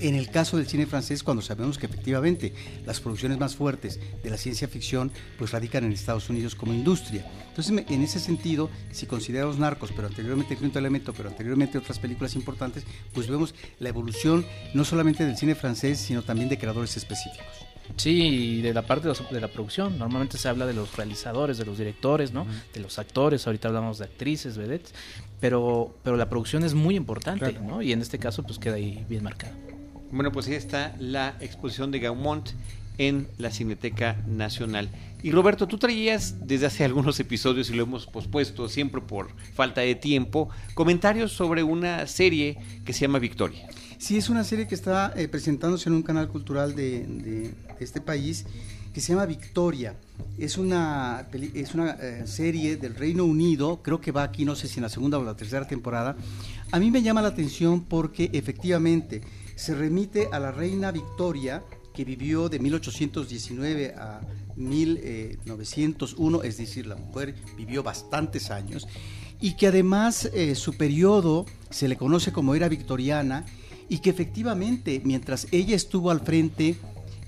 [0.00, 2.52] en el caso del cine francés, cuando sabemos que efectivamente
[2.86, 7.24] las producciones más fuertes de la ciencia ficción pues radican en Estados Unidos como industria.
[7.48, 12.34] Entonces, en ese sentido, si consideramos Narcos, pero anteriormente Quinto Elemento, pero anteriormente otras películas
[12.34, 14.44] importantes, pues vemos la evolución
[14.74, 17.46] no solamente del cine francés, sino también de creadores específicos.
[17.96, 19.98] Sí, de la parte de, la producción.
[19.98, 22.46] Normalmente se habla de los realizadores, de los directores, ¿no?
[22.72, 23.46] De los actores.
[23.46, 24.94] Ahorita hablamos de actrices, vedettes.
[25.40, 27.82] Pero, pero la producción es muy importante, ¿no?
[27.82, 29.73] Y en este caso, pues queda ahí bien marcado.
[30.14, 32.50] Bueno, pues ahí está la exposición de Gaumont
[32.98, 34.88] en la Cineteca Nacional.
[35.24, 39.80] Y Roberto, tú traías desde hace algunos episodios y lo hemos pospuesto siempre por falta
[39.80, 43.66] de tiempo, comentarios sobre una serie que se llama Victoria.
[43.98, 48.46] Sí, es una serie que está eh, presentándose en un canal cultural de, este país
[48.92, 49.96] que se llama Victoria.
[50.38, 54.68] Es una, es una eh, serie del Reino Unido, creo que va aquí, no sé
[54.68, 56.14] si en la segunda o la tercera temporada.
[56.70, 59.20] A mí me llama la atención porque efectivamente
[59.56, 61.62] se remite a la reina Victoria,
[61.92, 64.20] que vivió de 1819 a
[64.56, 68.86] 1901, es decir, la mujer vivió bastantes años,
[69.40, 73.44] y que además eh, su periodo se le conoce como era victoriana,
[73.88, 76.76] y que efectivamente, mientras ella estuvo al frente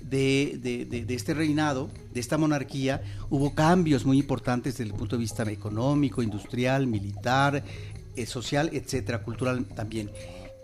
[0.01, 5.43] de, este reinado, de esta monarquía, hubo cambios muy importantes desde el punto de vista
[5.51, 7.63] económico, industrial, militar,
[8.15, 10.09] eh, social, etcétera, cultural también.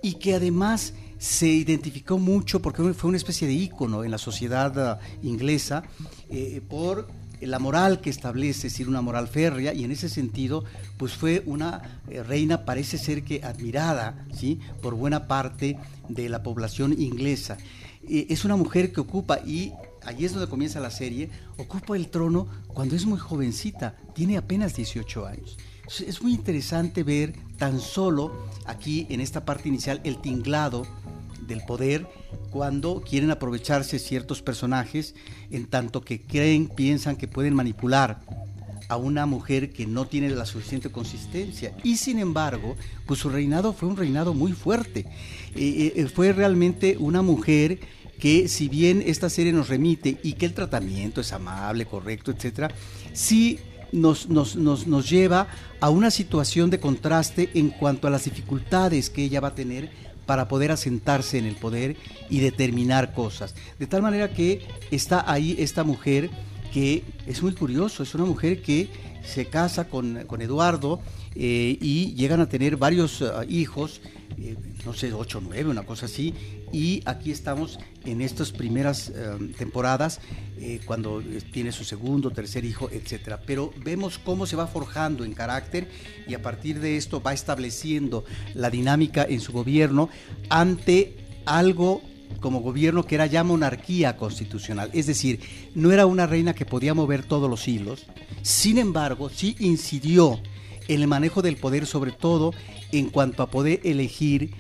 [0.02, 4.78] Y que además se identificó mucho porque fue una especie de ícono en la sociedad
[4.78, 5.84] ah, inglesa
[6.30, 7.08] eh, por
[7.40, 10.66] la moral que establece, es decir, una moral férrea, y en ese sentido,
[10.98, 14.60] pues fue una eh, reina, parece ser que admirada, ¿sí?
[14.82, 15.78] Por buena parte
[16.10, 17.58] de la población inglesa.
[18.06, 19.72] es una mujer que ocupa, y
[20.06, 24.76] ahí es donde comienza la serie, ocupa el trono cuando es muy jovencita, tiene apenas
[24.76, 25.58] 18 años.
[26.06, 30.86] es muy interesante ver tan solo aquí en esta parte inicial el tinglado
[31.48, 32.08] del poder
[32.50, 35.16] cuando quieren aprovecharse ciertos personajes
[35.52, 38.20] en tanto que creen, piensan que pueden manipular
[38.90, 41.74] a una mujer que no tiene la suficiente consistencia.
[41.84, 42.76] Y sin embargo,
[43.06, 45.06] pues su reinado fue un reinado muy fuerte.
[45.56, 47.80] Eh, eh, fue realmente una mujer
[48.20, 52.70] que si bien esta serie nos remite y que el tratamiento es amable, correcto, etcétera,
[53.14, 53.60] sí
[53.92, 55.48] nos, nos, nos, nos lleva
[55.80, 59.92] a una situación de contraste en cuanto a las dificultades que ella va a tener
[60.26, 61.96] para poder asentarse en el poder
[62.30, 63.56] y determinar cosas.
[63.80, 66.30] De tal manera que está ahí esta mujer
[66.74, 68.90] que es muy curioso, es una mujer que
[69.24, 71.00] se casa con, Eduardo
[71.36, 74.02] eh, y llegan a tener varios eh, hijos,
[74.38, 76.34] eh, no sé, ocho o nueve, una cosa así,
[76.72, 79.12] y aquí estamos en estas primeras
[79.58, 80.20] temporadas,
[80.86, 83.42] cuando tiene su segundo, tercer hijo, etcétera.
[83.46, 85.88] Pero vemos cómo se va forjando en carácter
[86.28, 90.10] y a partir de esto va estableciendo la dinámica en su gobierno
[90.50, 91.16] ante
[91.46, 92.02] algo
[92.40, 95.40] como gobierno que era ya monarquía constitucional, es decir,
[95.76, 98.06] no era una reina que podía mover todos los hilos,
[98.42, 100.40] sin embargo, sí incidió
[100.88, 102.54] el manejo del poder, sobre todo
[102.92, 104.52] en cuanto a poder elegir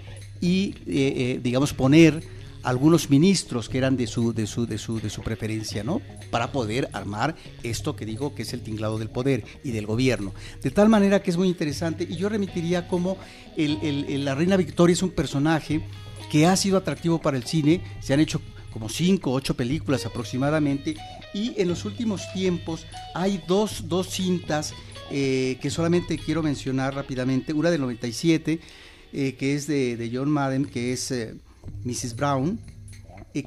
[0.42, 2.24] y, eh, eh, digamos, poner
[2.64, 6.02] algunos ministros que eran de su, de su, de su, de su preferencia, ¿no?
[6.32, 10.34] Para poder armar esto que digo que es el tinglado del poder y del gobierno.
[10.62, 13.18] De tal manera que es muy interesante y yo remitiría como
[13.58, 15.82] la reina Victoria es un personaje
[16.32, 17.84] que ha sido atractivo para el cine.
[18.00, 20.96] Se han hecho como cinco o ocho películas aproximadamente.
[21.34, 24.74] Y en los últimos tiempos hay dos, dos cintas
[25.12, 27.54] eh, que solamente quiero mencionar rápidamente.
[27.54, 28.60] Una del 97,
[29.13, 31.36] eh, que es de, John Madden, que es eh,
[31.84, 32.16] Mrs.
[32.16, 32.60] Brown,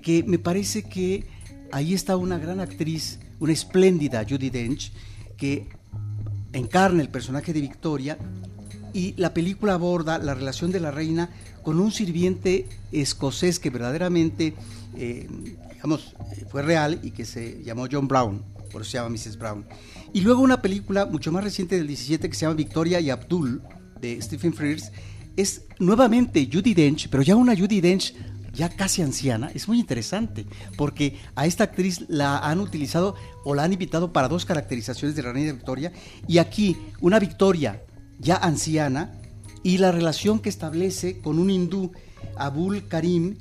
[0.02, 1.24] que me parece que
[1.72, 4.92] ahí está una gran actriz, una espléndida Judy Dench,
[5.36, 5.68] que
[6.52, 8.18] encarna el personaje de Victoria
[8.92, 11.30] y la película aborda la relación de la reina
[11.62, 14.54] con un sirviente escocés que verdaderamente,
[14.94, 16.14] digamos,
[16.50, 19.38] fue real y que se llamó John Brown, por eso se llama Mrs.
[19.38, 19.64] Brown.
[20.12, 23.62] Y luego una película mucho más reciente del 17 que se llama Victoria y Abdul,
[24.00, 24.92] de Stephen Frears,
[25.36, 28.14] es nuevamente Judy Dench, pero ya una Judy Dench
[28.56, 33.64] ya casi anciana, es muy interesante, porque a esta actriz la han utilizado o la
[33.64, 35.92] han invitado para dos caracterizaciones de la reina Victoria,
[36.26, 37.82] y aquí una Victoria
[38.18, 39.20] ya anciana,
[39.62, 41.92] y la relación que establece con un hindú,
[42.36, 43.36] Abul Karim,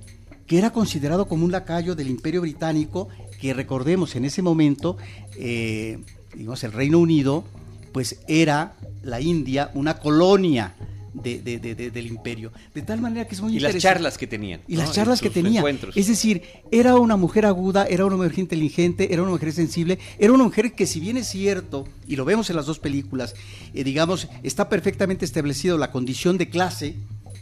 [0.47, 3.07] que era considerado como un lacayo del Imperio Británico,
[3.39, 4.97] que recordemos en ese momento,
[5.37, 5.99] eh,
[6.33, 7.43] digamos, el Reino Unido,
[7.91, 10.73] pues era la India una colonia
[11.13, 12.51] del imperio.
[12.73, 13.77] De tal manera que es muy y interesante.
[13.77, 14.61] Y las charlas que tenían.
[14.67, 15.63] Y las charlas que tenía.
[15.95, 20.33] Es decir, era una mujer aguda, era una mujer inteligente, era una mujer sensible, era
[20.33, 23.35] una mujer que si bien es cierto, y lo vemos en las dos películas,
[23.73, 26.95] eh, digamos, está perfectamente establecido la condición de clase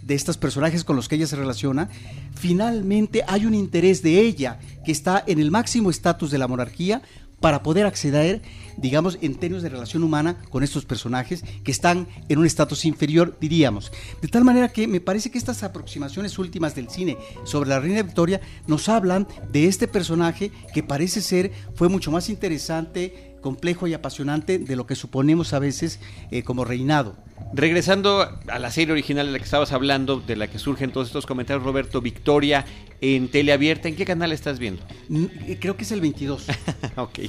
[0.06, 1.90] de estos personajes con los que ella se relaciona,
[2.36, 7.02] finalmente hay un interés de ella que está en el máximo estatus de la monarquía
[7.44, 8.42] para poder acceder,
[8.78, 13.38] digamos, en términos de relación humana con estos personajes que están en un estatus inferior,
[13.42, 13.92] diríamos.
[14.22, 18.02] De tal manera que me parece que estas aproximaciones últimas del cine sobre la Reina
[18.02, 23.94] Victoria nos hablan de este personaje que parece ser, fue mucho más interesante, complejo y
[23.94, 26.00] apasionante de lo que suponemos a veces
[26.32, 27.16] eh, como reinado.
[27.54, 31.08] Regresando a la serie original de la que estabas hablando, de la que surgen todos
[31.08, 32.66] estos comentarios, Roberto, Victoria
[33.00, 34.82] en teleabierta, ¿en qué canal estás viendo?
[35.12, 36.48] Eh, creo que es el 22.
[36.96, 37.20] ok.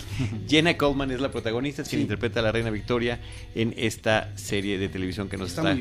[0.48, 3.20] Jenna Coleman es la protagonista, quien interpreta a la reina Victoria
[3.56, 5.76] en esta serie de televisión que nos está,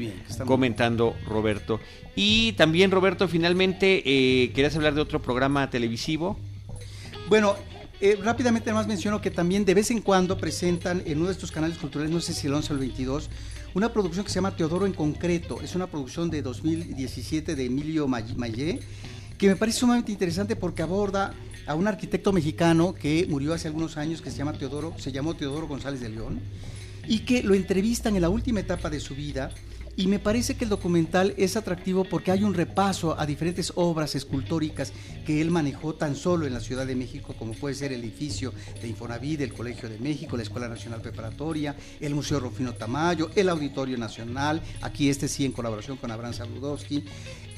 [0.46, 1.80] comentando Roberto.
[2.15, 6.39] Y también, Roberto, finalmente, eh, ¿querías hablar de otro programa televisivo?
[7.30, 7.56] Bueno,
[8.01, 11.51] eh, rápidamente además menciono que también de vez en cuando presentan en uno de estos
[11.51, 13.29] canales culturales, no sé si el 11 o el 22,
[13.73, 15.62] una producción que se llama Teodoro en concreto.
[15.62, 18.79] Es una producción de 2017 de Emilio Mayé,
[19.38, 21.34] que me parece sumamente interesante porque aborda
[21.65, 25.36] a un arquitecto mexicano que murió hace algunos años que se llama Teodoro, se llamó
[25.36, 26.41] Teodoro González de León
[27.08, 29.51] y que lo entrevistan en la última etapa de su vida
[29.95, 34.15] Y me parece que el documental es atractivo porque hay un repaso a diferentes obras
[34.15, 34.91] escultóricas
[35.23, 38.53] que él manejó tan solo en la Ciudad de México, como puede ser el edificio
[38.82, 43.49] de Infonavit, el Colegio de México, la Escuela Nacional Preparatoria, el Museo Rufino Tamayo, el
[43.49, 47.06] Auditorio Nacional, aquí este sí en colaboración con Abraham Saludowski,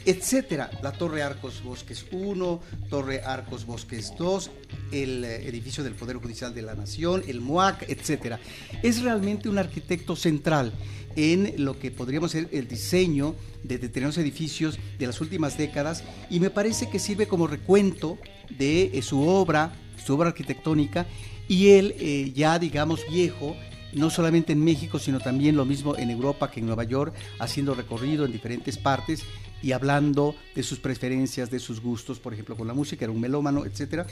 [0.05, 0.69] etcétera.
[0.81, 4.51] La Torre Arcos Bosques 1, Torre Arcos Bosques 2,
[4.91, 8.39] el eh, edificio del Poder Judicial de la Nación, el MUAC, etcétera.
[8.83, 10.73] Es realmente un arquitecto central
[11.15, 16.39] en lo que podríamos ser el diseño de determinados edificios de las últimas décadas y
[16.39, 18.17] me parece que sirve como recuento
[18.57, 21.05] de eh, su obra, su obra arquitectónica
[21.47, 23.55] y él eh, ya digamos viejo
[23.95, 27.73] no solamente en México, sino también lo mismo en Europa que en Nueva York, haciendo
[27.73, 29.23] recorrido en diferentes partes
[29.61, 33.19] y hablando de sus preferencias, de sus gustos, por ejemplo, con la música, era un
[33.19, 34.05] melómano, etcétera.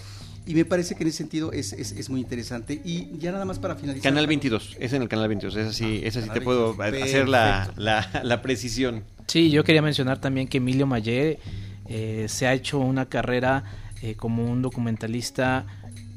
[0.48, 2.82] Y me parece que en ese sentido es, es, muy interesante.
[2.84, 4.12] Y ya nada más para finalizar.
[4.12, 7.30] Canal 22, es en el canal 22, es así, ah, es así te puedo hacer
[7.30, 9.04] la, la, precisión.
[9.28, 11.40] Sí, yo quería mencionar también que Emilio Mayer
[11.88, 13.64] eh, se ha hecho una carrera
[14.02, 15.66] eh, como un documentalista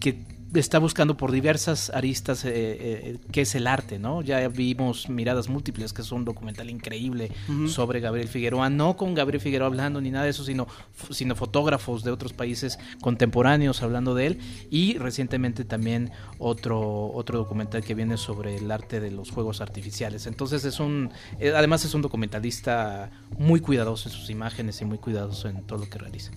[0.00, 0.16] que
[0.59, 4.23] está buscando por diversas aristas eh, eh, qué es el arte, ¿no?
[4.23, 7.31] Ya vimos Miradas Múltiples, que es un documental increíble
[7.66, 10.66] sobre Gabriel Figueroa, no con Gabriel Figueroa hablando ni nada de eso, sino,
[11.11, 14.38] sino fotógrafos de otros países contemporáneos hablando de él,
[14.71, 20.27] y recientemente también otro, otro documental que viene sobre el arte de los juegos artificiales.
[20.27, 24.99] Entonces es un, eh, además es un documentalista muy cuidadoso en sus imágenes y muy
[24.99, 26.33] cuidadoso en todo lo que realiza.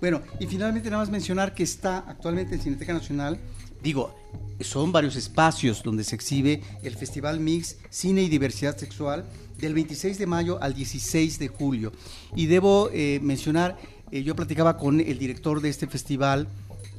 [0.00, 3.38] Bueno, y finalmente nada más mencionar que está actualmente en Cineteca Nacional,
[3.82, 4.14] digo,
[4.60, 9.24] son varios espacios donde se exhibe el Festival Mix Cine y Diversidad Sexual
[9.58, 11.92] del 26 de mayo al 16 de julio.
[12.36, 13.76] Y debo eh, mencionar,
[14.12, 16.46] eh, yo platicaba con el director de este festival,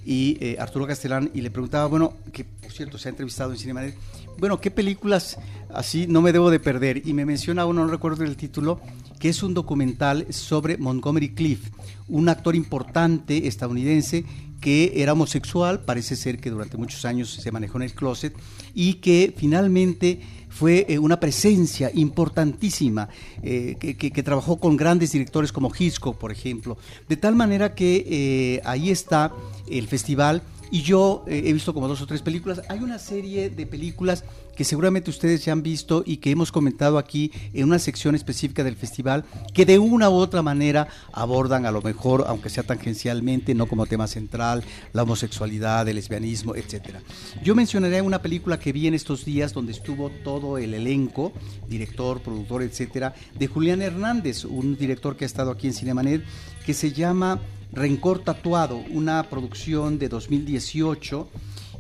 [0.05, 3.57] y eh, Arturo Castellán y le preguntaba, bueno, que por cierto se ha entrevistado en
[3.57, 3.95] Cinemanet,
[4.39, 5.37] bueno, ¿qué películas
[5.73, 7.05] así no me debo de perder?
[7.05, 8.79] Y me menciona uno, no recuerdo el título,
[9.19, 11.69] que es un documental sobre Montgomery Cliff,
[12.07, 14.25] un actor importante estadounidense
[14.59, 18.35] que era homosexual, parece ser que durante muchos años se manejó en el closet
[18.73, 23.07] y que finalmente fue eh, una presencia importantísima,
[23.41, 28.61] eh, que, trabajó con grandes directores como Hitchcock, por ejemplo, de tal manera que eh,
[28.65, 29.31] ahí está
[29.69, 32.61] el festival y yo he visto como dos o tres películas.
[32.69, 34.23] Hay una serie de películas
[34.55, 38.63] que seguramente ustedes ya han visto y que hemos comentado aquí en una sección específica
[38.63, 43.55] del festival, que de una u otra manera abordan a lo mejor, aunque sea tangencialmente,
[43.55, 47.01] no como tema central, la homosexualidad, el lesbianismo, etcétera.
[47.41, 51.31] Yo mencionaré una película que vi en estos días donde estuvo todo el elenco,
[51.69, 56.21] director, productor, etcétera, de Julián Hernández, un director que ha estado aquí en Cinemanet,
[56.65, 57.39] que se llama
[57.71, 61.29] Rencor Tatuado, una producción de 2018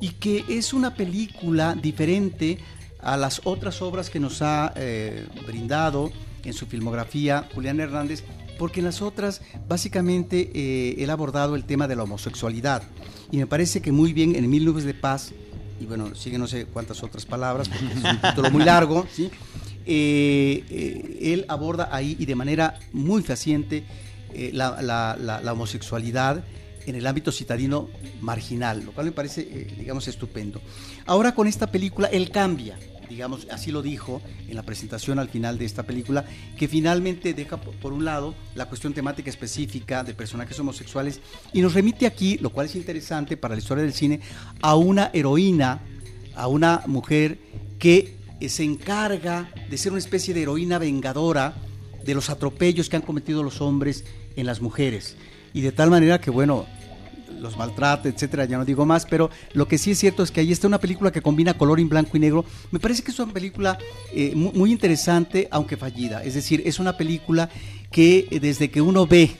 [0.01, 2.59] y que es una película diferente
[3.01, 6.11] a las otras obras que nos ha eh, brindado
[6.43, 8.23] en su filmografía Julián Hernández,
[8.57, 12.83] porque en las otras básicamente eh, él ha abordado el tema de la homosexualidad.
[13.31, 15.33] Y me parece que muy bien en Mil Nubes de Paz,
[15.79, 19.29] y bueno, sigue no sé cuántas otras palabras, es un título muy largo, ¿sí?
[19.85, 23.85] Eh, él aborda ahí y de manera muy fehaciente
[24.53, 26.43] la, la homosexualidad
[26.89, 27.89] en el ámbito citadino
[28.21, 30.61] marginal, lo cual me parece, eh, digamos, estupendo.
[31.05, 35.57] Ahora con esta película, él cambia, digamos, así lo dijo en la presentación al final
[35.57, 36.25] de esta película,
[36.57, 41.21] que finalmente deja por un lado la cuestión temática específica de personajes homosexuales
[41.53, 44.19] y nos remite aquí, lo cual es interesante para la historia del cine,
[44.61, 45.81] a una heroína,
[46.35, 47.39] a una mujer
[47.77, 51.55] que se encarga de ser una especie de heroína vengadora
[52.03, 54.05] de los atropellos que han cometido los hombres
[54.39, 55.15] en las mujeres.
[55.53, 56.65] Y de tal manera que, bueno,
[57.39, 60.41] los maltrata, etcétera, ya no digo más, pero lo que sí es cierto es que
[60.41, 62.45] ahí está una película que combina color en blanco y negro.
[62.71, 63.77] Me parece que es una película
[64.13, 66.23] eh, muy, interesante, aunque fallida.
[66.23, 67.49] Es decir, es una película
[67.91, 69.31] que eh, desde que uno ve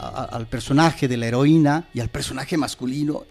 [0.00, 3.24] al personaje de la heroína y al personaje masculino,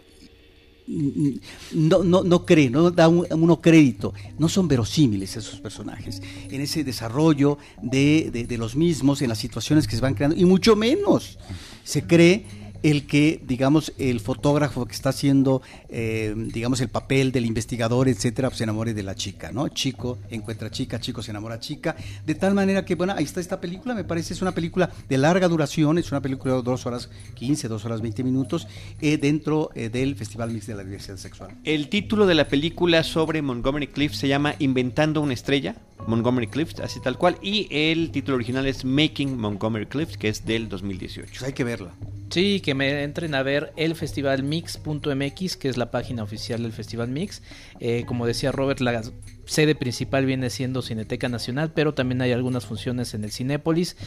[0.87, 6.83] no, no, no cree, no da uno crédito, no son verosímiles esos personajes en ese
[6.83, 11.37] desarrollo de, de los mismos, en las situaciones que se van creando, y mucho menos
[11.83, 12.45] se cree
[12.83, 18.49] el que, digamos, el fotógrafo que está haciendo, eh, digamos, el papel del investigador, etcétera,
[18.49, 19.67] pues se enamore de la chica, ¿no?
[19.69, 23.59] Chico encuentra chica, chico se enamora chica, de tal manera que, bueno, ahí está esta
[23.59, 27.09] película, me parece, es una película de larga duración, es una película de dos horas
[27.35, 28.67] 15, dos horas 20 minutos,
[29.01, 31.51] eh, dentro eh, del Festival Mix de la Diversidad Sexual.
[31.63, 35.75] El título de la película sobre Montgomery Cliff se llama Inventando una estrella.
[36.05, 37.37] Montgomery Clift, así tal cual.
[37.41, 41.29] Y el título original es Making Montgomery Clift, que es del 2018.
[41.29, 41.93] Pues hay que verla.
[42.29, 47.09] Sí, que me entren a ver el festivalmix.mx, que es la página oficial del Festival
[47.09, 47.41] Mix.
[47.79, 49.01] Eh, como decía Robert, la
[49.47, 53.97] sede principal viene siendo Cineteca Nacional, pero también hay algunas funciones en el Cinépolis,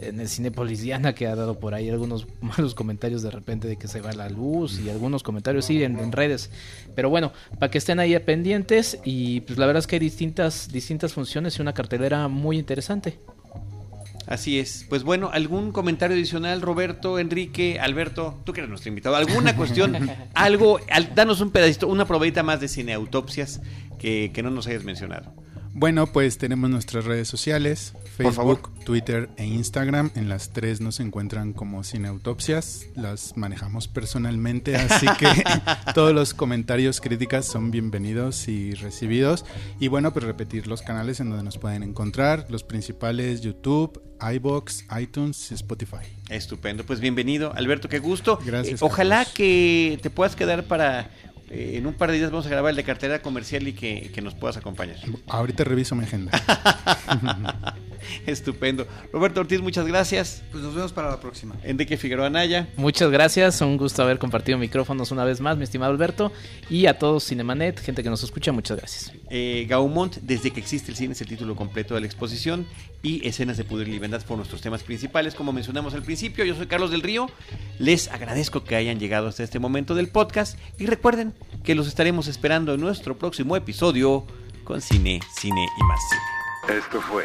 [0.00, 3.76] en el Cinépolis Diana, que ha dado por ahí algunos malos comentarios de repente de
[3.76, 6.50] que se va la luz y algunos comentarios sí en, redes.
[6.94, 10.70] Pero bueno, para que estén ahí pendientes y pues la verdad es que hay distintas,
[10.70, 13.18] distintas funciones y una cartelera muy interesante.
[14.28, 14.84] Así es.
[14.90, 18.38] Pues bueno, ¿algún comentario adicional, Roberto, Enrique, Alberto?
[18.44, 19.16] Tú que eres nuestro invitado.
[19.16, 19.96] ¿Alguna cuestión?
[20.34, 20.80] algo,
[21.14, 23.62] danos un pedacito, una probadita más de cineautopsias
[23.98, 25.32] que, que no nos hayas mencionado.
[25.80, 30.10] Bueno, pues tenemos nuestras redes sociales, Facebook, Twitter e Instagram.
[30.16, 32.86] En las tres nos encuentran como Cineautopsias.
[32.96, 35.28] Las manejamos personalmente, así que
[35.94, 39.44] todos los comentarios, críticas son bienvenidos y recibidos.
[39.78, 44.84] Y bueno, pues repetir los canales en donde nos pueden encontrar, los principales YouTube, iBox,
[45.00, 45.98] iTunes y Spotify.
[46.28, 48.40] Estupendo, pues bienvenido, Alberto, qué gusto.
[48.44, 48.82] Gracias.
[48.82, 51.08] Eh, ojalá que te puedas quedar para
[51.50, 54.10] eh, en un par de días vamos a grabar el de cartera comercial y que,
[54.14, 54.96] que nos puedas acompañar.
[55.26, 56.32] Ahorita reviso mi agenda.
[58.26, 58.86] Estupendo.
[59.12, 60.42] Roberto Ortiz, muchas gracias.
[60.50, 61.54] Pues nos vemos para la próxima.
[61.62, 62.68] Enrique Figueroa Naya.
[62.76, 63.60] Muchas gracias.
[63.60, 66.32] Un gusto haber compartido micrófonos una vez más, mi estimado Alberto.
[66.68, 69.12] Y a todos Cinemanet, gente que nos escucha, muchas gracias.
[69.30, 72.66] Eh, Gaumont, desde que existe el cine, es el título completo de la exposición.
[73.00, 76.44] Y escenas de poder y libertad por nuestros temas principales, como mencionamos al principio.
[76.44, 77.30] Yo soy Carlos del Río.
[77.78, 80.58] Les agradezco que hayan llegado hasta este momento del podcast.
[80.78, 84.26] Y recuerden que los estaremos esperando en nuestro próximo episodio
[84.64, 86.78] con Cine, Cine y más Cine.
[86.78, 87.24] Esto fue